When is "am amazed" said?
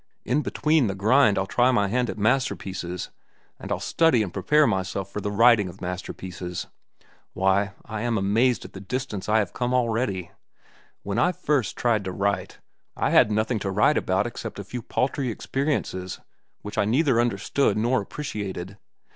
8.01-8.65